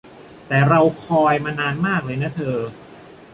[0.47, 2.57] แต่เราคอยล์มานานมากเลยนะเธอ